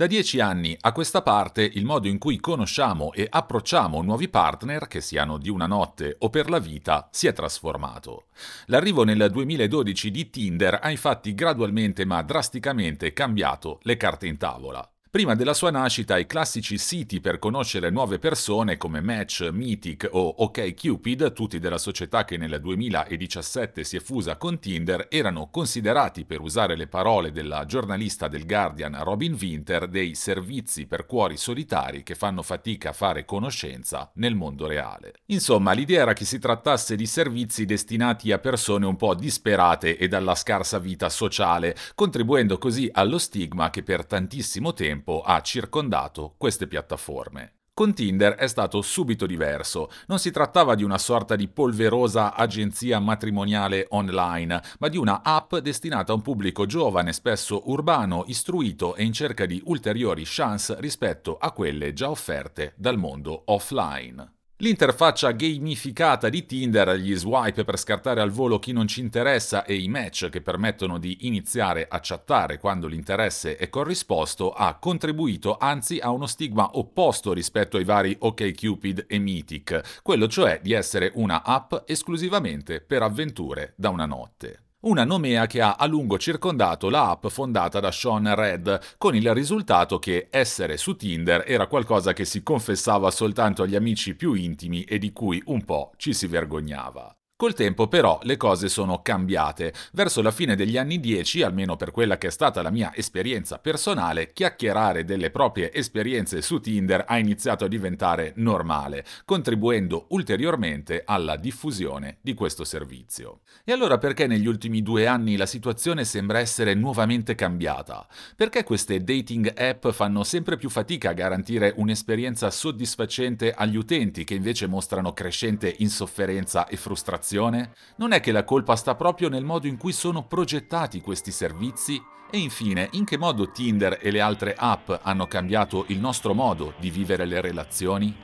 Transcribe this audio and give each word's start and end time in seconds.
Da 0.00 0.06
dieci 0.06 0.40
anni 0.40 0.74
a 0.80 0.92
questa 0.92 1.20
parte 1.20 1.62
il 1.62 1.84
modo 1.84 2.08
in 2.08 2.16
cui 2.16 2.40
conosciamo 2.40 3.12
e 3.12 3.26
approcciamo 3.28 4.00
nuovi 4.00 4.30
partner, 4.30 4.88
che 4.88 5.02
siano 5.02 5.36
di 5.36 5.50
una 5.50 5.66
notte 5.66 6.16
o 6.20 6.30
per 6.30 6.48
la 6.48 6.58
vita, 6.58 7.10
si 7.12 7.26
è 7.26 7.34
trasformato. 7.34 8.28
L'arrivo 8.68 9.04
nel 9.04 9.28
2012 9.30 10.10
di 10.10 10.30
Tinder 10.30 10.78
ha 10.80 10.90
infatti 10.90 11.34
gradualmente 11.34 12.06
ma 12.06 12.22
drasticamente 12.22 13.12
cambiato 13.12 13.78
le 13.82 13.98
carte 13.98 14.26
in 14.26 14.38
tavola. 14.38 14.90
Prima 15.12 15.34
della 15.34 15.54
sua 15.54 15.72
nascita 15.72 16.18
i 16.18 16.26
classici 16.26 16.78
siti 16.78 17.20
per 17.20 17.40
conoscere 17.40 17.90
nuove 17.90 18.20
persone 18.20 18.76
come 18.76 19.00
Match, 19.00 19.48
Mythic 19.50 20.08
o 20.08 20.36
OkCupid, 20.38 21.32
tutti 21.32 21.58
della 21.58 21.78
società 21.78 22.24
che 22.24 22.36
nel 22.36 22.60
2017 22.60 23.82
si 23.82 23.96
è 23.96 23.98
fusa 23.98 24.36
con 24.36 24.60
Tinder, 24.60 25.08
erano 25.10 25.48
considerati, 25.50 26.24
per 26.24 26.40
usare 26.40 26.76
le 26.76 26.86
parole 26.86 27.32
della 27.32 27.64
giornalista 27.64 28.28
del 28.28 28.46
Guardian 28.46 29.02
Robin 29.02 29.36
Winter, 29.36 29.88
dei 29.88 30.14
servizi 30.14 30.86
per 30.86 31.06
cuori 31.06 31.36
solitari 31.36 32.04
che 32.04 32.14
fanno 32.14 32.42
fatica 32.42 32.90
a 32.90 32.92
fare 32.92 33.24
conoscenza 33.24 34.12
nel 34.14 34.36
mondo 34.36 34.68
reale. 34.68 35.14
Insomma, 35.26 35.72
l'idea 35.72 36.02
era 36.02 36.12
che 36.12 36.24
si 36.24 36.38
trattasse 36.38 36.94
di 36.94 37.06
servizi 37.06 37.64
destinati 37.64 38.30
a 38.30 38.38
persone 38.38 38.86
un 38.86 38.94
po' 38.94 39.16
disperate 39.16 39.96
e 39.98 40.06
dalla 40.06 40.36
scarsa 40.36 40.78
vita 40.78 41.08
sociale, 41.08 41.74
contribuendo 41.96 42.58
così 42.58 42.88
allo 42.92 43.18
stigma 43.18 43.70
che 43.70 43.82
per 43.82 44.06
tantissimo 44.06 44.72
tempo 44.72 44.98
tempo 45.00 45.22
ha 45.22 45.40
circondato 45.40 46.34
queste 46.36 46.66
piattaforme. 46.66 47.54
Con 47.72 47.94
Tinder 47.94 48.34
è 48.34 48.46
stato 48.46 48.82
subito 48.82 49.24
diverso. 49.24 49.88
Non 50.06 50.18
si 50.18 50.30
trattava 50.30 50.74
di 50.74 50.84
una 50.84 50.98
sorta 50.98 51.34
di 51.34 51.48
polverosa 51.48 52.34
agenzia 52.34 52.98
matrimoniale 52.98 53.86
online, 53.90 54.60
ma 54.80 54.88
di 54.88 54.98
una 54.98 55.22
app 55.22 55.54
destinata 55.56 56.12
a 56.12 56.14
un 56.14 56.20
pubblico 56.20 56.66
giovane, 56.66 57.14
spesso 57.14 57.70
urbano, 57.70 58.24
istruito 58.26 58.94
e 58.96 59.04
in 59.04 59.14
cerca 59.14 59.46
di 59.46 59.62
ulteriori 59.64 60.24
chance 60.26 60.76
rispetto 60.78 61.38
a 61.38 61.52
quelle 61.52 61.94
già 61.94 62.10
offerte 62.10 62.74
dal 62.76 62.98
mondo 62.98 63.44
offline. 63.46 64.39
L'interfaccia 64.62 65.30
gamificata 65.30 66.28
di 66.28 66.44
Tinder, 66.44 66.90
gli 66.96 67.14
swipe 67.16 67.64
per 67.64 67.78
scartare 67.78 68.20
al 68.20 68.30
volo 68.30 68.58
chi 68.58 68.72
non 68.72 68.86
ci 68.86 69.00
interessa 69.00 69.64
e 69.64 69.74
i 69.74 69.88
match 69.88 70.28
che 70.28 70.42
permettono 70.42 70.98
di 70.98 71.26
iniziare 71.26 71.86
a 71.88 71.98
chattare 72.02 72.58
quando 72.58 72.86
l'interesse 72.86 73.56
è 73.56 73.70
corrisposto 73.70 74.52
ha 74.52 74.74
contribuito 74.74 75.56
anzi 75.56 75.98
a 75.98 76.10
uno 76.10 76.26
stigma 76.26 76.72
opposto 76.74 77.32
rispetto 77.32 77.78
ai 77.78 77.84
vari 77.84 78.14
OkCupid 78.18 79.06
e 79.08 79.18
Mythic, 79.18 80.00
quello 80.02 80.28
cioè 80.28 80.60
di 80.62 80.74
essere 80.74 81.10
una 81.14 81.42
app 81.42 81.72
esclusivamente 81.86 82.82
per 82.82 83.00
avventure 83.00 83.72
da 83.76 83.88
una 83.88 84.04
notte. 84.04 84.69
Una 84.82 85.04
nomea 85.04 85.44
che 85.44 85.60
ha 85.60 85.74
a 85.74 85.84
lungo 85.84 86.16
circondato 86.16 86.88
la 86.88 87.10
app 87.10 87.26
fondata 87.26 87.80
da 87.80 87.90
Sean 87.90 88.34
Red, 88.34 88.96
con 88.96 89.14
il 89.14 89.34
risultato 89.34 89.98
che 89.98 90.28
essere 90.30 90.78
su 90.78 90.96
Tinder 90.96 91.44
era 91.46 91.66
qualcosa 91.66 92.14
che 92.14 92.24
si 92.24 92.42
confessava 92.42 93.10
soltanto 93.10 93.62
agli 93.62 93.76
amici 93.76 94.14
più 94.14 94.32
intimi 94.32 94.84
e 94.84 94.96
di 94.96 95.12
cui 95.12 95.42
un 95.46 95.66
po' 95.66 95.92
ci 95.98 96.14
si 96.14 96.26
vergognava. 96.26 97.14
Col 97.40 97.54
tempo 97.54 97.88
però 97.88 98.18
le 98.24 98.36
cose 98.36 98.68
sono 98.68 99.00
cambiate. 99.00 99.72
Verso 99.92 100.20
la 100.20 100.30
fine 100.30 100.56
degli 100.56 100.76
anni 100.76 101.00
10, 101.00 101.40
almeno 101.40 101.74
per 101.74 101.90
quella 101.90 102.18
che 102.18 102.26
è 102.26 102.30
stata 102.30 102.60
la 102.60 102.68
mia 102.68 102.94
esperienza 102.94 103.58
personale, 103.58 104.34
chiacchierare 104.34 105.06
delle 105.06 105.30
proprie 105.30 105.72
esperienze 105.72 106.42
su 106.42 106.60
Tinder 106.60 107.06
ha 107.08 107.16
iniziato 107.16 107.64
a 107.64 107.68
diventare 107.68 108.34
normale, 108.36 109.06
contribuendo 109.24 110.08
ulteriormente 110.10 111.02
alla 111.02 111.36
diffusione 111.36 112.18
di 112.20 112.34
questo 112.34 112.64
servizio. 112.64 113.40
E 113.64 113.72
allora 113.72 113.96
perché 113.96 114.26
negli 114.26 114.46
ultimi 114.46 114.82
due 114.82 115.06
anni 115.06 115.38
la 115.38 115.46
situazione 115.46 116.04
sembra 116.04 116.40
essere 116.40 116.74
nuovamente 116.74 117.34
cambiata? 117.34 118.06
Perché 118.36 118.64
queste 118.64 119.02
dating 119.02 119.58
app 119.58 119.88
fanno 119.88 120.24
sempre 120.24 120.58
più 120.58 120.68
fatica 120.68 121.08
a 121.08 121.14
garantire 121.14 121.72
un'esperienza 121.74 122.50
soddisfacente 122.50 123.54
agli 123.54 123.76
utenti 123.78 124.24
che 124.24 124.34
invece 124.34 124.66
mostrano 124.66 125.14
crescente 125.14 125.74
insofferenza 125.78 126.66
e 126.66 126.76
frustrazione? 126.76 127.28
Situazione? 127.30 127.72
Non 127.96 128.12
è 128.12 128.20
che 128.20 128.32
la 128.32 128.44
colpa 128.44 128.74
sta 128.74 128.96
proprio 128.96 129.28
nel 129.28 129.44
modo 129.44 129.68
in 129.68 129.76
cui 129.76 129.92
sono 129.92 130.24
progettati 130.24 131.00
questi 131.00 131.30
servizi? 131.30 132.02
E 132.32 132.38
infine, 132.38 132.88
in 132.92 133.04
che 133.04 133.16
modo 133.16 133.50
Tinder 133.50 133.98
e 134.00 134.10
le 134.10 134.20
altre 134.20 134.54
app 134.56 134.90
hanno 135.02 135.26
cambiato 135.26 135.84
il 135.88 135.98
nostro 135.98 136.34
modo 136.34 136.74
di 136.78 136.90
vivere 136.90 137.24
le 137.24 137.40
relazioni? 137.40 138.14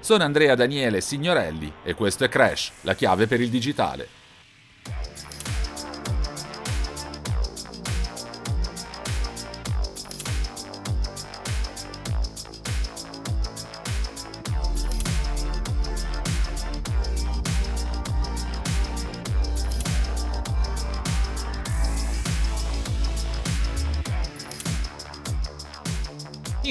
Sono 0.00 0.24
Andrea 0.24 0.54
Daniele 0.54 1.00
Signorelli 1.00 1.72
e 1.82 1.94
questo 1.94 2.24
è 2.24 2.28
Crash, 2.28 2.72
la 2.82 2.94
chiave 2.94 3.26
per 3.26 3.40
il 3.40 3.48
digitale. 3.48 4.22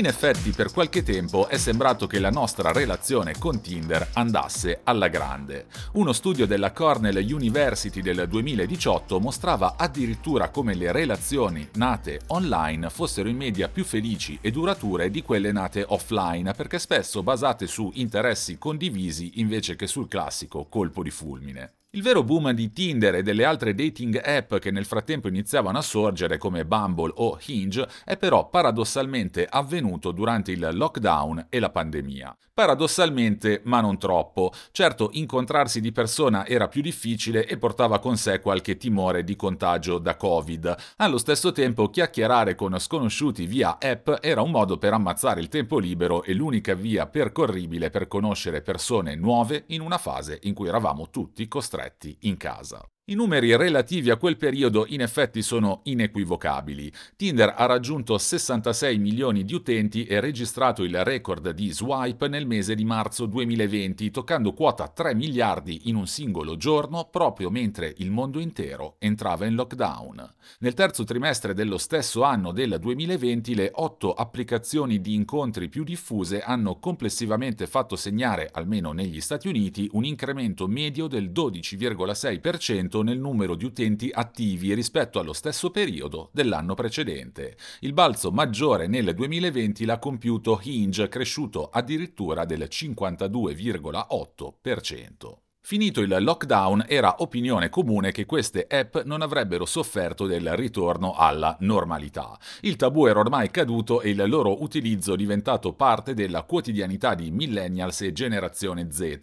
In 0.04 0.10
effetti 0.10 0.52
per 0.52 0.74
qualche 0.74 1.02
tempo 1.02 1.48
è 1.48 1.56
sembrato 1.56 2.08
che 2.08 2.20
la 2.20 2.30
nostra 2.30 2.74
relazione 2.74 3.38
con 3.40 3.62
Tinder 3.62 4.10
andasse 4.16 4.82
alla 4.84 5.08
grande. 5.08 5.68
Uno 5.94 6.12
studio 6.12 6.46
della 6.46 6.74
Cornell 6.74 7.26
University 7.26 8.02
del 8.02 8.28
2018 8.28 9.22
mostrava 9.22 9.76
addirittura 9.78 10.50
come 10.50 10.74
le 10.74 10.92
relazioni 10.92 11.66
nate 11.76 12.20
online 12.28 12.90
fossero 12.90 13.30
in 13.30 13.38
media 13.38 13.70
più 13.70 13.86
felici 13.86 14.38
e 14.42 14.52
durature 14.52 15.10
di 15.10 15.22
quelle 15.22 15.54
nate 15.54 15.86
offline 15.88 16.52
perché 16.52 16.80
spesso 16.80 17.24
basate 17.24 17.66
su 17.66 17.90
interessi 17.94 18.58
condivisi 18.58 19.40
invece 19.40 19.78
che 19.78 19.88
sul 19.88 20.10
classico 20.10 20.66
colpo 20.66 21.02
di 21.02 21.12
fulmine. 21.12 21.83
Il 21.96 22.02
vero 22.02 22.24
boom 22.24 22.54
di 22.54 22.74
Tinder 22.74 23.14
e 23.14 23.22
delle 23.22 23.46
altre 23.46 23.76
dating 23.76 24.20
app 24.26 24.56
che 24.56 24.72
nel 24.72 24.84
frattempo 24.84 25.28
iniziavano 25.28 25.78
a 25.78 25.84
sorgere 25.84 26.40
come 26.40 26.66
Bumble 26.66 27.12
o 27.18 27.38
Hinge 27.46 27.88
è 28.04 28.18
però 28.18 28.50
paradossalmente 28.50 29.46
avvenuto 29.48 30.12
durante 30.12 30.52
il 30.52 30.70
lockdown 30.72 31.46
e 31.50 31.60
la 31.60 31.70
pandemia. 31.70 32.36
Paradossalmente, 32.52 33.62
ma 33.66 33.80
non 33.80 34.00
troppo. 34.00 34.52
Certo, 34.72 35.10
incontrarsi 35.14 35.82
di 35.82 35.92
persona 35.92 36.48
era 36.48 36.68
più 36.68 36.82
difficile 36.82 37.46
e 37.46 37.58
portava 37.58 38.00
con 38.00 38.18
sé 38.18 38.40
qualche 38.40 38.78
timore 38.78 39.24
di 39.24 39.36
contagio 39.36 40.00
da 40.00 40.16
Covid. 40.16 40.76
Allo 40.98 41.20
stesso 41.20 41.52
tempo, 41.52 41.90
chiacchierare 41.90 42.56
con 42.56 42.78
sconosciuti 42.80 43.46
via 43.46 43.78
app 43.80 44.10
era 44.22 44.42
un 44.42 44.50
modo 44.50 44.80
per 44.80 44.94
ammazzare 44.94 45.42
il 45.42 45.48
tempo 45.48 45.78
libero 45.78 46.24
e 46.24 46.34
l'unica 46.34 46.74
via 46.74 47.06
percorribile 47.06 47.92
per 47.92 48.08
conoscere 48.08 48.62
persone 48.62 49.16
nuove 49.16 49.66
in 49.68 49.82
una 49.82 50.00
fase 50.00 50.40
in 50.44 50.56
cui 50.56 50.68
eravamo 50.68 51.10
tutti 51.12 51.48
costretti 51.48 51.83
stretti 51.84 52.18
in 52.22 52.38
casa. 52.38 52.93
I 53.06 53.16
numeri 53.16 53.54
relativi 53.58 54.12
a 54.12 54.16
quel 54.16 54.38
periodo 54.38 54.86
in 54.88 55.02
effetti 55.02 55.42
sono 55.42 55.82
inequivocabili. 55.84 56.90
Tinder 57.18 57.54
ha 57.58 57.66
raggiunto 57.66 58.18
66 58.18 58.98
milioni 58.98 59.44
di 59.44 59.54
utenti 59.54 60.06
e 60.06 60.22
registrato 60.22 60.84
il 60.84 61.04
record 61.04 61.50
di 61.50 61.70
swipe 61.74 62.30
nel 62.30 62.48
mese 62.48 62.76
di 62.76 62.86
marzo 62.86 63.26
2020, 63.26 64.10
toccando 64.10 64.54
quota 64.54 64.88
3 64.88 65.16
miliardi 65.16 65.90
in 65.90 65.96
un 65.96 66.08
singolo 66.08 66.56
giorno 66.56 67.10
proprio 67.12 67.50
mentre 67.50 67.94
il 67.98 68.10
mondo 68.10 68.40
intero 68.40 68.96
entrava 69.00 69.46
in 69.48 69.56
lockdown. 69.56 70.36
Nel 70.60 70.74
terzo 70.74 71.04
trimestre 71.04 71.54
dello 71.54 71.78
stesso 71.78 72.24
anno 72.24 72.54
del 72.54 72.78
2020 72.80 73.54
le 73.54 73.72
otto 73.74 74.14
applicazioni 74.14 75.02
di 75.02 75.14
incontri 75.14 75.68
più 75.68 75.84
diffuse 75.84 76.40
hanno 76.40 76.80
complessivamente 76.80 77.68
fatto 77.68 77.98
segnare, 77.98 78.50
almeno 78.54 78.94
negli 78.94 79.20
Stati 79.20 79.50
Uniti, 79.50 79.90
un 79.92 80.06
incremento 80.06 80.68
medio 80.68 81.08
del 81.08 81.32
12,6% 81.32 82.92
aumento 82.94 83.02
nel 83.02 83.20
numero 83.20 83.56
di 83.56 83.66
utenti 83.66 84.12
attivi 84.14 84.76
rispetto 84.76 85.20
allo 85.20 85.34
stesso 85.34 85.72
periodo 85.72 86.30
dell'anno 86.32 86.76
precedente. 86.76 87.58
Il 87.80 87.94
balzo 87.94 88.32
maggiore 88.32 88.86
nel 88.88 89.16
2020 89.16 89.86
l'ha 89.86 89.98
compiuto 89.98 90.60
Hinge, 90.62 91.10
cresciuto 91.10 91.70
addirittura 91.70 92.46
del 92.46 92.68
52,8%. 92.70 95.43
Finito 95.66 96.02
il 96.02 96.14
lockdown 96.20 96.84
era 96.90 97.16
opinione 97.20 97.70
comune 97.70 98.12
che 98.12 98.26
queste 98.26 98.68
app 98.70 98.98
non 99.06 99.22
avrebbero 99.22 99.66
sofferto 99.66 100.26
del 100.26 100.58
ritorno 100.58 101.14
alla 101.14 101.56
normalità. 101.62 102.38
Il 102.64 102.76
tabù 102.76 103.06
era 103.06 103.20
ormai 103.20 103.50
caduto 103.50 104.02
e 104.02 104.10
il 104.10 104.22
loro 104.28 104.62
utilizzo 104.62 105.16
diventato 105.16 105.72
parte 105.72 106.14
della 106.14 106.44
quotidianità 106.44 107.16
di 107.16 107.32
millennials 107.32 108.02
e 108.02 108.12
generazione 108.12 108.92
Z. 108.92 109.18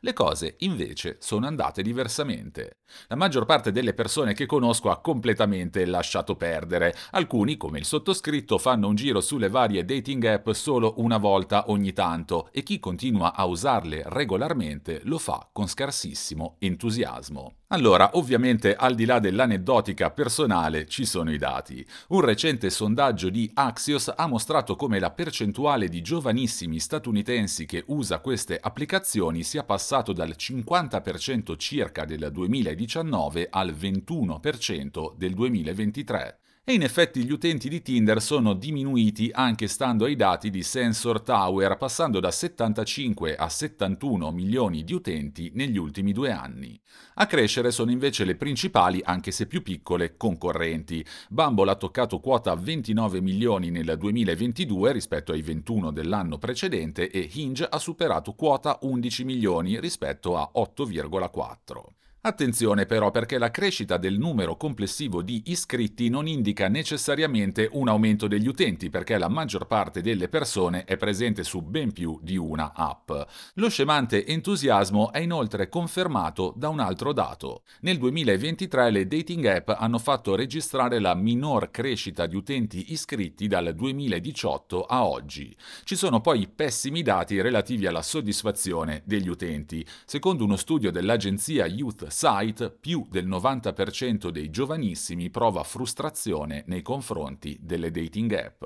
Le 0.00 0.12
cose 0.14 0.54
invece 0.60 1.18
sono 1.20 1.46
andate 1.46 1.82
diversamente. 1.82 2.78
La 3.08 3.16
maggior 3.16 3.44
parte 3.44 3.70
delle 3.70 3.92
persone 3.92 4.32
che 4.32 4.46
conosco 4.46 4.90
ha 4.90 5.00
completamente 5.00 5.84
lasciato 5.84 6.36
perdere. 6.36 6.94
Alcuni, 7.10 7.58
come 7.58 7.78
il 7.78 7.84
sottoscritto, 7.84 8.56
fanno 8.56 8.88
un 8.88 8.94
giro 8.94 9.20
sulle 9.20 9.50
varie 9.50 9.84
dating 9.84 10.24
app 10.24 10.50
solo 10.52 10.94
una 10.98 11.18
volta 11.18 11.64
ogni 11.68 11.92
tanto 11.92 12.48
e 12.50 12.62
chi 12.62 12.80
continua 12.80 13.34
a 13.34 13.44
usarle 13.44 14.04
regolarmente 14.06 15.02
lo 15.04 15.18
fa 15.18 15.48
con 15.52 15.66
scarsissimo 15.66 15.80
scarsissimo 15.82 16.56
entusiasmo. 16.60 17.56
Allora, 17.68 18.10
ovviamente, 18.14 18.76
al 18.76 18.94
di 18.94 19.04
là 19.04 19.18
dell'aneddotica 19.18 20.10
personale, 20.10 20.86
ci 20.86 21.04
sono 21.04 21.32
i 21.32 21.38
dati. 21.38 21.84
Un 22.08 22.20
recente 22.20 22.70
sondaggio 22.70 23.28
di 23.30 23.50
Axios 23.54 24.12
ha 24.14 24.26
mostrato 24.26 24.76
come 24.76 25.00
la 25.00 25.10
percentuale 25.10 25.88
di 25.88 26.00
giovanissimi 26.00 26.78
statunitensi 26.78 27.66
che 27.66 27.82
usa 27.86 28.20
queste 28.20 28.58
applicazioni 28.60 29.42
sia 29.42 29.64
passato 29.64 30.12
dal 30.12 30.34
50% 30.38 31.56
circa 31.56 32.04
del 32.04 32.28
2019 32.30 33.48
al 33.50 33.72
21% 33.72 35.14
del 35.16 35.34
2023. 35.34 36.38
E 36.64 36.74
in 36.74 36.82
effetti 36.82 37.24
gli 37.24 37.32
utenti 37.32 37.68
di 37.68 37.82
Tinder 37.82 38.22
sono 38.22 38.54
diminuiti 38.54 39.30
anche 39.32 39.66
stando 39.66 40.04
ai 40.04 40.14
dati 40.14 40.48
di 40.48 40.62
Sensor 40.62 41.20
Tower, 41.20 41.76
passando 41.76 42.20
da 42.20 42.30
75 42.30 43.34
a 43.34 43.48
71 43.48 44.30
milioni 44.30 44.84
di 44.84 44.92
utenti 44.94 45.50
negli 45.54 45.76
ultimi 45.76 46.12
due 46.12 46.30
anni. 46.30 46.80
A 47.14 47.26
crescere 47.26 47.72
sono 47.72 47.90
invece 47.90 48.24
le 48.24 48.36
principali, 48.36 49.00
anche 49.02 49.32
se 49.32 49.48
più 49.48 49.64
piccole, 49.64 50.16
concorrenti. 50.16 51.04
Bumble 51.30 51.72
ha 51.72 51.74
toccato 51.74 52.20
quota 52.20 52.54
29 52.54 53.20
milioni 53.20 53.70
nel 53.70 53.96
2022 53.98 54.92
rispetto 54.92 55.32
ai 55.32 55.42
21 55.42 55.90
dell'anno 55.90 56.38
precedente 56.38 57.10
e 57.10 57.28
Hinge 57.32 57.64
ha 57.64 57.78
superato 57.80 58.34
quota 58.34 58.78
11 58.82 59.24
milioni 59.24 59.80
rispetto 59.80 60.36
a 60.36 60.48
8,4. 60.54 62.01
Attenzione 62.24 62.86
però 62.86 63.10
perché 63.10 63.36
la 63.36 63.50
crescita 63.50 63.96
del 63.96 64.16
numero 64.16 64.56
complessivo 64.56 65.22
di 65.22 65.42
iscritti 65.46 66.08
non 66.08 66.28
indica 66.28 66.68
necessariamente 66.68 67.68
un 67.72 67.88
aumento 67.88 68.28
degli 68.28 68.46
utenti 68.46 68.90
perché 68.90 69.18
la 69.18 69.26
maggior 69.26 69.66
parte 69.66 70.02
delle 70.02 70.28
persone 70.28 70.84
è 70.84 70.96
presente 70.96 71.42
su 71.42 71.62
ben 71.62 71.90
più 71.90 72.20
di 72.22 72.36
una 72.36 72.74
app. 72.76 73.10
Lo 73.54 73.68
scemante 73.68 74.24
entusiasmo 74.24 75.10
è 75.10 75.18
inoltre 75.18 75.68
confermato 75.68 76.54
da 76.56 76.68
un 76.68 76.78
altro 76.78 77.12
dato. 77.12 77.64
Nel 77.80 77.98
2023 77.98 78.90
le 78.92 79.08
dating 79.08 79.44
app 79.46 79.70
hanno 79.70 79.98
fatto 79.98 80.36
registrare 80.36 81.00
la 81.00 81.16
minor 81.16 81.72
crescita 81.72 82.26
di 82.26 82.36
utenti 82.36 82.92
iscritti 82.92 83.48
dal 83.48 83.74
2018 83.74 84.84
a 84.84 85.04
oggi. 85.04 85.52
Ci 85.82 85.96
sono 85.96 86.20
poi 86.20 86.46
pessimi 86.46 87.02
dati 87.02 87.40
relativi 87.40 87.88
alla 87.88 88.00
soddisfazione 88.00 89.02
degli 89.04 89.28
utenti. 89.28 89.84
Secondo 90.04 90.44
uno 90.44 90.54
studio 90.54 90.92
dell'agenzia 90.92 91.66
Youth 91.66 92.10
site 92.12 92.70
più 92.70 93.06
del 93.10 93.26
90% 93.26 94.28
dei 94.28 94.50
giovanissimi 94.50 95.30
prova 95.30 95.64
frustrazione 95.64 96.62
nei 96.66 96.82
confronti 96.82 97.58
delle 97.60 97.90
dating 97.90 98.32
app. 98.32 98.64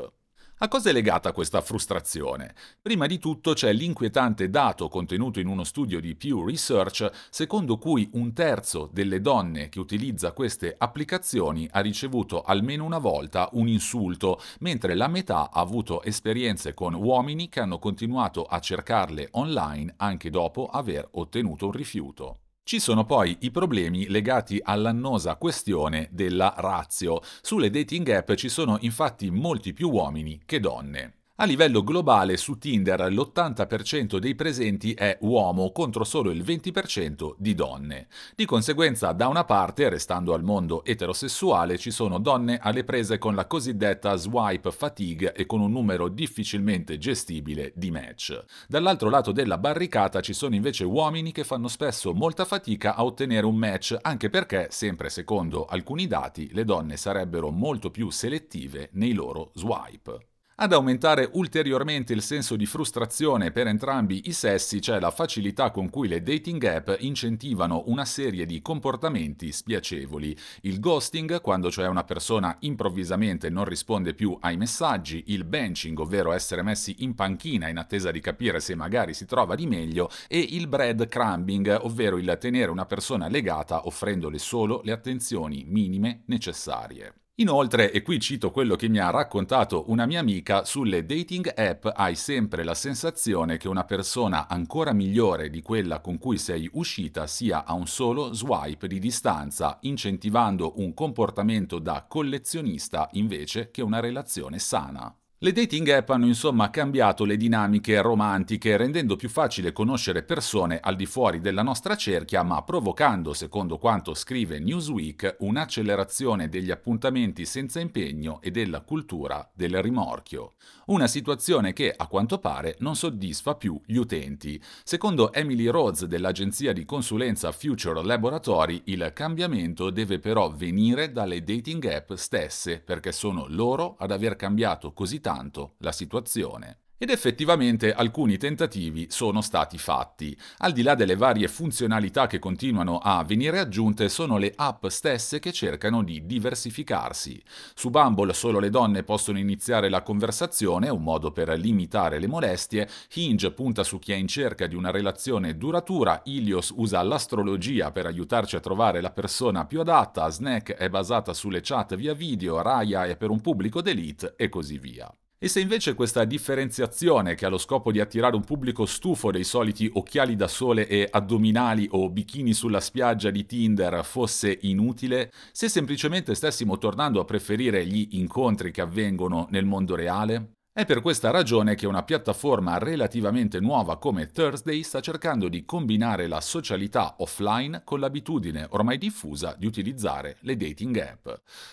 A 0.60 0.68
cosa 0.68 0.88
è 0.88 0.92
legata 0.92 1.32
questa 1.32 1.60
frustrazione? 1.60 2.54
Prima 2.80 3.06
di 3.06 3.18
tutto 3.18 3.52
c'è 3.52 3.74
l'inquietante 3.74 4.48
dato 4.48 4.88
contenuto 4.88 5.38
in 5.38 5.48
uno 5.48 5.64
studio 5.64 6.00
di 6.00 6.16
Pew 6.16 6.46
Research, 6.46 7.10
secondo 7.28 7.76
cui 7.76 8.08
un 8.14 8.32
terzo 8.32 8.88
delle 8.90 9.20
donne 9.20 9.68
che 9.68 9.80
utilizza 9.80 10.32
queste 10.32 10.74
applicazioni 10.78 11.68
ha 11.70 11.80
ricevuto 11.80 12.40
almeno 12.40 12.84
una 12.84 12.96
volta 12.96 13.50
un 13.52 13.68
insulto, 13.68 14.40
mentre 14.60 14.94
la 14.94 15.08
metà 15.08 15.50
ha 15.50 15.60
avuto 15.60 16.02
esperienze 16.02 16.72
con 16.72 16.94
uomini 16.94 17.50
che 17.50 17.60
hanno 17.60 17.78
continuato 17.78 18.44
a 18.44 18.58
cercarle 18.58 19.28
online 19.32 19.92
anche 19.98 20.30
dopo 20.30 20.68
aver 20.68 21.06
ottenuto 21.12 21.66
un 21.66 21.72
rifiuto. 21.72 22.38
Ci 22.68 22.80
sono 22.80 23.04
poi 23.04 23.36
i 23.42 23.52
problemi 23.52 24.08
legati 24.08 24.60
all'annosa 24.60 25.36
questione 25.36 26.08
della 26.10 26.52
razio. 26.56 27.22
Sulle 27.40 27.70
dating 27.70 28.08
app 28.08 28.32
ci 28.32 28.48
sono 28.48 28.76
infatti 28.80 29.30
molti 29.30 29.72
più 29.72 29.88
uomini 29.88 30.42
che 30.44 30.58
donne. 30.58 31.25
A 31.38 31.44
livello 31.44 31.84
globale 31.84 32.38
su 32.38 32.56
Tinder 32.56 33.12
l'80% 33.12 34.16
dei 34.16 34.34
presenti 34.34 34.94
è 34.94 35.18
uomo 35.20 35.70
contro 35.70 36.02
solo 36.02 36.30
il 36.30 36.42
20% 36.42 37.34
di 37.36 37.54
donne. 37.54 38.06
Di 38.34 38.46
conseguenza, 38.46 39.12
da 39.12 39.28
una 39.28 39.44
parte, 39.44 39.90
restando 39.90 40.32
al 40.32 40.42
mondo 40.42 40.82
eterosessuale, 40.82 41.76
ci 41.76 41.90
sono 41.90 42.18
donne 42.18 42.56
alle 42.56 42.84
prese 42.84 43.18
con 43.18 43.34
la 43.34 43.46
cosiddetta 43.46 44.16
swipe 44.16 44.70
fatigue 44.72 45.34
e 45.34 45.44
con 45.44 45.60
un 45.60 45.72
numero 45.72 46.08
difficilmente 46.08 46.96
gestibile 46.96 47.70
di 47.76 47.90
match. 47.90 48.42
Dall'altro 48.66 49.10
lato 49.10 49.30
della 49.30 49.58
barricata 49.58 50.22
ci 50.22 50.32
sono 50.32 50.54
invece 50.54 50.84
uomini 50.84 51.32
che 51.32 51.44
fanno 51.44 51.68
spesso 51.68 52.14
molta 52.14 52.46
fatica 52.46 52.94
a 52.94 53.04
ottenere 53.04 53.44
un 53.44 53.56
match, 53.56 53.94
anche 54.00 54.30
perché, 54.30 54.68
sempre 54.70 55.10
secondo 55.10 55.66
alcuni 55.66 56.06
dati, 56.06 56.48
le 56.54 56.64
donne 56.64 56.96
sarebbero 56.96 57.50
molto 57.50 57.90
più 57.90 58.08
selettive 58.08 58.88
nei 58.92 59.12
loro 59.12 59.50
swipe. 59.52 60.28
Ad 60.58 60.72
aumentare 60.72 61.28
ulteriormente 61.34 62.14
il 62.14 62.22
senso 62.22 62.56
di 62.56 62.64
frustrazione 62.64 63.50
per 63.50 63.66
entrambi 63.66 64.22
i 64.24 64.32
sessi 64.32 64.78
c'è 64.78 64.98
la 64.98 65.10
facilità 65.10 65.70
con 65.70 65.90
cui 65.90 66.08
le 66.08 66.22
dating 66.22 66.64
app 66.64 66.92
incentivano 67.00 67.82
una 67.88 68.06
serie 68.06 68.46
di 68.46 68.62
comportamenti 68.62 69.52
spiacevoli. 69.52 70.34
Il 70.62 70.80
ghosting, 70.80 71.42
quando 71.42 71.70
cioè 71.70 71.88
una 71.88 72.04
persona 72.04 72.56
improvvisamente 72.60 73.50
non 73.50 73.66
risponde 73.66 74.14
più 74.14 74.34
ai 74.40 74.56
messaggi, 74.56 75.24
il 75.26 75.44
benching, 75.44 75.98
ovvero 75.98 76.32
essere 76.32 76.62
messi 76.62 76.96
in 77.00 77.14
panchina 77.14 77.68
in 77.68 77.76
attesa 77.76 78.10
di 78.10 78.20
capire 78.20 78.58
se 78.58 78.74
magari 78.74 79.12
si 79.12 79.26
trova 79.26 79.56
di 79.56 79.66
meglio, 79.66 80.08
e 80.26 80.38
il 80.38 80.68
breadcrumbing, 80.68 81.80
ovvero 81.82 82.16
il 82.16 82.34
tenere 82.40 82.70
una 82.70 82.86
persona 82.86 83.28
legata 83.28 83.86
offrendole 83.86 84.38
solo 84.38 84.80
le 84.84 84.92
attenzioni 84.92 85.66
minime 85.68 86.22
necessarie. 86.28 87.25
Inoltre, 87.38 87.92
e 87.92 88.00
qui 88.00 88.18
cito 88.18 88.50
quello 88.50 88.76
che 88.76 88.88
mi 88.88 88.98
ha 88.98 89.10
raccontato 89.10 89.90
una 89.90 90.06
mia 90.06 90.20
amica, 90.20 90.64
sulle 90.64 91.04
dating 91.04 91.52
app 91.54 91.84
hai 91.92 92.14
sempre 92.14 92.64
la 92.64 92.72
sensazione 92.72 93.58
che 93.58 93.68
una 93.68 93.84
persona 93.84 94.48
ancora 94.48 94.94
migliore 94.94 95.50
di 95.50 95.60
quella 95.60 96.00
con 96.00 96.16
cui 96.16 96.38
sei 96.38 96.66
uscita 96.72 97.26
sia 97.26 97.66
a 97.66 97.74
un 97.74 97.86
solo 97.86 98.32
swipe 98.32 98.86
di 98.86 98.98
distanza, 98.98 99.76
incentivando 99.82 100.80
un 100.80 100.94
comportamento 100.94 101.78
da 101.78 102.06
collezionista 102.08 103.06
invece 103.12 103.70
che 103.70 103.82
una 103.82 104.00
relazione 104.00 104.58
sana. 104.58 105.14
Le 105.38 105.52
dating 105.52 105.86
app 105.90 106.08
hanno 106.08 106.24
insomma 106.24 106.70
cambiato 106.70 107.26
le 107.26 107.36
dinamiche 107.36 108.00
romantiche, 108.00 108.78
rendendo 108.78 109.16
più 109.16 109.28
facile 109.28 109.70
conoscere 109.70 110.22
persone 110.22 110.80
al 110.80 110.96
di 110.96 111.04
fuori 111.04 111.40
della 111.40 111.60
nostra 111.60 111.94
cerchia, 111.94 112.42
ma 112.42 112.62
provocando, 112.62 113.34
secondo 113.34 113.76
quanto 113.76 114.14
scrive 114.14 114.58
Newsweek, 114.58 115.36
un'accelerazione 115.40 116.48
degli 116.48 116.70
appuntamenti 116.70 117.44
senza 117.44 117.80
impegno 117.80 118.40
e 118.40 118.50
della 118.50 118.80
cultura 118.80 119.46
del 119.52 119.82
rimorchio. 119.82 120.54
Una 120.86 121.06
situazione 121.06 121.74
che, 121.74 121.92
a 121.94 122.06
quanto 122.06 122.38
pare, 122.38 122.76
non 122.78 122.96
soddisfa 122.96 123.56
più 123.56 123.78
gli 123.84 123.96
utenti. 123.96 124.58
Secondo 124.84 125.34
Emily 125.34 125.66
Rhodes 125.66 126.06
dell'agenzia 126.06 126.72
di 126.72 126.86
consulenza 126.86 127.52
Future 127.52 128.02
Laboratory, 128.02 128.80
il 128.86 129.10
cambiamento 129.12 129.90
deve 129.90 130.18
però 130.18 130.50
venire 130.50 131.12
dalle 131.12 131.42
dating 131.42 131.84
app 131.84 132.14
stesse, 132.14 132.80
perché 132.80 133.12
sono 133.12 133.44
loro 133.50 133.96
ad 133.98 134.12
aver 134.12 134.36
cambiato 134.36 134.94
così 134.94 135.24
tanto 135.26 135.74
la 135.78 135.90
situazione. 135.90 136.82
Ed 136.98 137.10
effettivamente 137.10 137.92
alcuni 137.92 138.38
tentativi 138.38 139.08
sono 139.10 139.42
stati 139.42 139.76
fatti. 139.76 140.34
Al 140.58 140.72
di 140.72 140.80
là 140.80 140.94
delle 140.94 141.14
varie 141.14 141.46
funzionalità 141.46 142.26
che 142.26 142.38
continuano 142.38 142.96
a 142.96 143.22
venire 143.22 143.58
aggiunte, 143.58 144.08
sono 144.08 144.38
le 144.38 144.54
app 144.56 144.86
stesse 144.86 145.38
che 145.38 145.52
cercano 145.52 146.02
di 146.02 146.24
diversificarsi. 146.24 147.38
Su 147.74 147.90
Bumble 147.90 148.32
solo 148.32 148.60
le 148.60 148.70
donne 148.70 149.02
possono 149.02 149.38
iniziare 149.38 149.90
la 149.90 150.00
conversazione, 150.00 150.88
un 150.88 151.02
modo 151.02 151.32
per 151.32 151.50
limitare 151.58 152.18
le 152.18 152.28
molestie. 152.28 152.88
Hinge 153.12 153.52
punta 153.52 153.84
su 153.84 153.98
chi 153.98 154.12
è 154.12 154.16
in 154.16 154.26
cerca 154.26 154.66
di 154.66 154.74
una 154.74 154.90
relazione 154.90 155.58
duratura. 155.58 156.22
Ilios 156.24 156.72
usa 156.74 157.02
l'astrologia 157.02 157.92
per 157.92 158.06
aiutarci 158.06 158.56
a 158.56 158.60
trovare 158.60 159.02
la 159.02 159.10
persona 159.10 159.66
più 159.66 159.80
adatta. 159.80 160.30
Snack 160.30 160.72
è 160.72 160.88
basata 160.88 161.34
sulle 161.34 161.60
chat 161.60 161.94
via 161.94 162.14
video. 162.14 162.62
Raya 162.62 163.04
è 163.04 163.18
per 163.18 163.28
un 163.28 163.42
pubblico 163.42 163.82
d'elite 163.82 164.32
e 164.34 164.48
così 164.48 164.78
via. 164.78 165.14
E 165.38 165.48
se 165.48 165.60
invece 165.60 165.92
questa 165.92 166.24
differenziazione, 166.24 167.34
che 167.34 167.44
ha 167.44 167.50
lo 167.50 167.58
scopo 167.58 167.92
di 167.92 168.00
attirare 168.00 168.36
un 168.36 168.44
pubblico 168.44 168.86
stufo 168.86 169.30
dei 169.30 169.44
soliti 169.44 169.90
occhiali 169.92 170.34
da 170.34 170.48
sole 170.48 170.88
e 170.88 171.06
addominali 171.10 171.86
o 171.90 172.08
bikini 172.08 172.54
sulla 172.54 172.80
spiaggia 172.80 173.28
di 173.28 173.44
Tinder, 173.44 174.02
fosse 174.02 174.58
inutile, 174.62 175.30
se 175.52 175.68
semplicemente 175.68 176.34
stessimo 176.34 176.78
tornando 176.78 177.20
a 177.20 177.26
preferire 177.26 177.86
gli 177.86 178.08
incontri 178.12 178.70
che 178.70 178.80
avvengono 178.80 179.46
nel 179.50 179.66
mondo 179.66 179.94
reale? 179.94 180.55
È 180.76 180.84
per 180.84 181.00
questa 181.00 181.30
ragione 181.30 181.74
che 181.74 181.86
una 181.86 182.02
piattaforma 182.02 182.76
relativamente 182.76 183.60
nuova 183.60 183.96
come 183.96 184.26
Thursday 184.26 184.82
sta 184.82 185.00
cercando 185.00 185.48
di 185.48 185.64
combinare 185.64 186.26
la 186.26 186.42
socialità 186.42 187.14
offline 187.20 187.80
con 187.82 187.98
l'abitudine 187.98 188.66
ormai 188.68 188.98
diffusa 188.98 189.54
di 189.56 189.64
utilizzare 189.64 190.36
le 190.40 190.54
dating 190.54 190.98
app. 190.98 191.28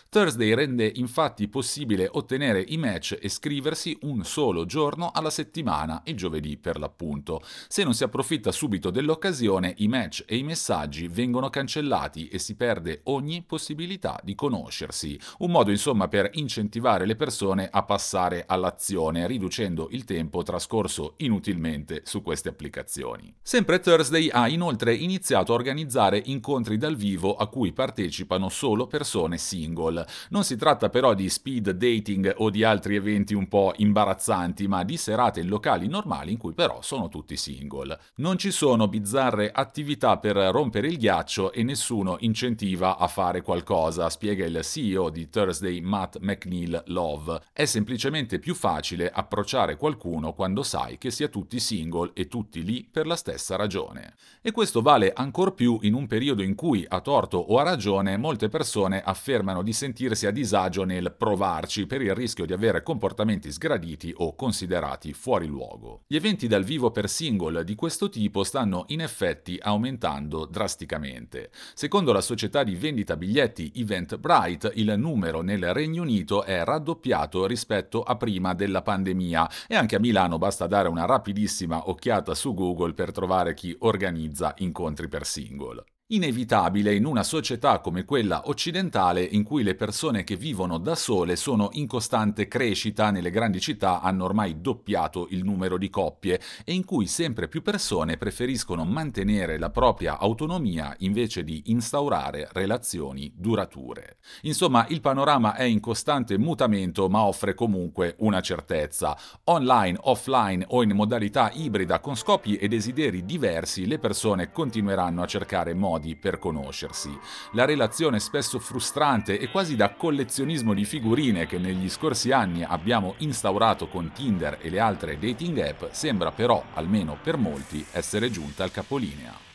Thursday 0.08 0.54
rende 0.54 0.90
infatti 0.96 1.50
possibile 1.50 2.08
ottenere 2.10 2.64
i 2.66 2.78
match 2.78 3.18
e 3.20 3.28
scriversi 3.28 3.98
un 4.04 4.24
solo 4.24 4.66
giorno 4.66 5.12
alla 5.14 5.32
settimana, 5.32 6.02
il 6.06 6.16
giovedì 6.16 6.56
per 6.56 6.80
l'appunto. 6.80 7.42
Se 7.68 7.84
non 7.84 7.94
si 7.94 8.06
approfitta 8.06 8.54
subito 8.54 8.90
dell'occasione, 8.90 9.74
i 9.80 9.90
match 9.90 10.24
e 10.26 10.38
i 10.38 10.44
messaggi 10.44 11.10
vengono 11.10 11.50
cancellati 11.50 12.30
e 12.30 12.40
si 12.40 12.56
perde 12.56 13.02
ogni 13.04 13.44
possibilità 13.46 14.18
di 14.24 14.34
conoscersi. 14.34 15.20
Un 15.40 15.52
modo 15.52 15.72
insomma 15.72 16.08
per 16.08 16.30
incentivare 16.36 17.06
le 17.06 17.18
persone 17.18 17.68
a 17.70 17.84
passare 17.84 18.46
all'azione 18.48 18.92
applicazione, 18.94 19.28
riducendo 19.28 19.88
il 19.92 20.04
tempo 20.04 20.44
trascorso 20.44 21.14
inutilmente 21.18 22.02
su 22.06 22.22
queste 22.22 22.50
applicazioni. 22.50 23.34
Sempre 23.42 23.80
Thursday 23.80 24.30
ha 24.30 24.48
inoltre 24.48 24.94
iniziato 24.94 25.52
a 25.52 25.56
organizzare 25.56 26.22
incontri 26.26 26.78
dal 26.78 26.96
vivo 26.96 27.36
a 27.36 27.48
cui 27.48 27.74
partecipano 27.74 28.50
solo 28.50 28.88
persone 28.88 29.38
single. 29.38 30.06
Non 30.30 30.44
si 30.44 30.56
tratta 30.56 30.90
però 30.90 31.14
di 31.14 31.30
speed 31.30 31.72
dating 31.72 32.34
o 32.38 32.50
di 32.50 32.64
altri 32.64 32.96
eventi 32.96 33.34
un 33.34 33.48
po' 33.48 33.74
imbarazzanti, 33.76 34.68
ma 34.68 34.84
di 34.84 34.98
serate 34.98 35.40
in 35.40 35.48
locali 35.48 35.88
normali 35.88 36.32
in 36.32 36.38
cui 36.38 36.54
però 36.54 36.82
sono 36.82 37.10
tutti 37.10 37.36
single. 37.36 37.98
Non 38.16 38.38
ci 38.38 38.52
sono 38.52 38.88
bizzarre 38.88 39.52
attività 39.52 40.18
per 40.18 40.36
rompere 40.36 40.88
il 40.88 40.98
ghiaccio 40.98 41.52
e 41.52 41.64
nessuno 41.64 42.18
incentiva 42.20 42.98
a 42.98 43.08
fare 43.08 43.42
qualcosa, 43.42 44.10
spiega 44.10 44.46
il 44.46 44.60
CEO 44.64 45.10
di 45.10 45.30
Thursday 45.30 45.82
Matt 45.82 46.18
McNeil 46.20 46.84
Love. 46.88 47.42
È 47.52 47.66
semplicemente 47.66 48.40
più 48.40 48.54
facile 48.54 48.83
facile 48.84 49.10
approcciare 49.10 49.78
qualcuno 49.78 50.34
quando 50.34 50.62
sai 50.62 50.98
che 50.98 51.10
sia 51.10 51.30
tutti 51.30 51.58
single 51.58 52.12
e 52.14 52.28
tutti 52.28 52.66
lì 52.66 52.86
per 52.90 53.08
la 53.08 53.16
stessa 53.16 53.56
ragione. 53.56 54.16
E 54.42 54.52
questo 54.52 54.82
vale 54.82 55.14
ancor 55.14 55.54
più 55.54 55.80
in 55.84 55.94
un 55.94 56.06
periodo 56.06 56.42
in 56.44 56.54
cui, 56.54 56.86
a 56.86 57.00
torto 57.00 57.38
o 57.38 57.60
a 57.60 57.64
ragione, 57.64 58.18
molte 58.18 58.50
persone 58.50 59.02
affermano 59.02 59.62
di 59.62 59.72
sentirsi 59.72 60.28
a 60.28 60.32
disagio 60.32 60.84
nel 60.84 61.16
provarci 61.18 61.88
per 61.88 62.02
il 62.02 62.14
rischio 62.14 62.46
di 62.46 62.52
avere 62.52 62.84
comportamenti 62.84 63.54
sgraditi 63.54 64.14
o 64.18 64.36
considerati 64.36 65.14
fuori 65.14 65.48
luogo. 65.48 66.02
Gli 66.06 66.18
eventi 66.18 66.48
dal 66.48 66.66
vivo 66.66 66.92
per 66.92 67.08
single 67.08 67.64
di 67.64 67.76
questo 67.76 68.10
tipo 68.10 68.44
stanno 68.44 68.84
in 68.88 69.00
effetti 69.00 69.58
aumentando 69.62 70.46
drasticamente. 70.46 71.52
Secondo 71.74 72.12
la 72.12 72.20
società 72.20 72.64
di 72.64 72.76
vendita 72.76 73.16
biglietti 73.16 73.72
Eventbrite, 73.76 74.74
il 74.76 74.94
numero 74.98 75.40
nel 75.40 75.74
Regno 75.74 76.02
Unito 76.02 76.44
è 76.44 76.66
raddoppiato 76.66 77.46
rispetto 77.46 78.04
a 78.04 78.18
prima 78.18 78.54
della 78.54 78.63
della 78.64 78.82
pandemia. 78.82 79.50
E 79.68 79.76
anche 79.76 79.98
a 79.98 80.00
Milano 80.00 80.38
basta 80.38 80.68
dare 80.68 80.88
una 80.88 81.06
rapidissima 81.06 81.90
occhiata 81.90 82.34
su 82.34 82.54
Google 82.54 82.94
per 82.94 83.12
trovare 83.12 83.54
chi 83.54 83.76
organizza 83.80 84.54
incontri 84.58 85.10
per 85.10 85.26
single 85.26 85.84
inevitabile 86.14 86.94
in 86.94 87.06
una 87.06 87.24
società 87.24 87.80
come 87.80 88.06
quella 88.06 88.44
occidentale 88.46 89.24
in 89.24 89.44
cui 89.44 89.64
le 89.64 89.74
persone 89.74 90.24
che 90.24 90.36
vivono 90.36 90.78
da 90.78 90.94
sole 90.94 91.36
sono 91.36 91.70
in 91.74 91.88
costante 91.88 92.48
crescita 92.48 93.10
nelle 93.10 93.32
grandi 93.32 93.60
città 93.60 94.00
hanno 94.00 94.26
ormai 94.26 94.62
doppiato 94.62 95.26
il 95.32 95.44
numero 95.44 95.78
di 95.78 95.90
coppie 95.90 96.40
e 96.64 96.74
in 96.74 96.86
cui 96.86 97.08
sempre 97.08 97.48
più 97.48 97.64
persone 97.64 98.18
preferiscono 98.18 98.86
mantenere 98.86 99.58
la 99.58 99.72
propria 99.72 100.20
autonomia 100.20 100.94
invece 101.00 101.44
di 101.44 101.64
instaurare 101.66 102.48
relazioni 102.52 103.34
durature. 103.36 104.18
Insomma, 104.42 104.86
il 104.90 105.02
panorama 105.02 105.56
è 105.56 105.64
in 105.64 105.80
costante 105.80 106.38
mutamento 106.38 107.10
ma 107.10 107.24
offre 107.24 107.56
comunque 107.56 108.16
una 108.20 108.42
certezza. 108.42 109.18
Online, 109.46 109.98
offline 110.04 110.64
o 110.70 110.84
in 110.84 110.92
modalità 110.92 111.50
ibrida 111.54 112.00
con 112.00 112.16
scopi 112.16 112.56
e 112.56 112.68
desideri 112.68 113.26
diversi, 113.26 113.88
le 113.88 113.98
persone 113.98 114.52
continueranno 114.52 115.24
a 115.24 115.28
cercare 115.28 115.74
modi 115.74 116.02
modi 116.04 116.16
per 116.16 116.38
conoscersi. 116.38 117.18
La 117.54 117.66
relazione 117.66 118.20
spesso 118.20 118.60
frustrante 118.60 119.40
e 119.40 119.50
quasi 119.50 119.76
da 119.76 119.94
collezionismo 119.94 120.74
di 120.74 120.84
figurine 120.84 121.48
che 121.48 121.58
negli 121.58 121.90
scorsi 121.90 122.32
anni 122.32 122.64
abbiamo 122.64 123.16
instaurato 123.20 123.88
con 123.88 124.12
Tinder 124.14 124.58
e 124.62 124.70
le 124.70 124.80
altre 124.80 125.18
dating 125.18 125.58
app 125.60 125.84
sembra 125.92 126.32
però, 126.32 126.62
almeno 126.74 127.18
per 127.22 127.38
molti, 127.38 127.84
essere 127.92 128.30
giunta 128.30 128.64
al 128.64 128.72
capolinea. 128.72 129.52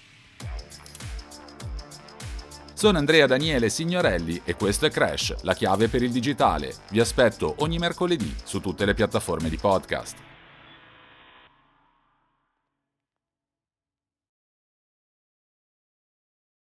Sono 2.72 2.98
Andrea 2.98 3.26
Daniele 3.26 3.70
Signorelli 3.70 4.40
e 4.44 4.54
questo 4.54 4.86
è 4.86 4.90
Crash, 4.90 5.42
la 5.42 5.54
chiave 5.54 5.88
per 5.88 6.02
il 6.02 6.12
digitale. 6.12 6.72
Vi 6.90 7.00
aspetto 7.00 7.56
ogni 7.58 7.76
mercoledì 7.78 8.32
su 8.44 8.60
tutte 8.60 8.84
le 8.84 8.94
piattaforme 8.94 9.48
di 9.48 9.56
podcast. 9.56 10.27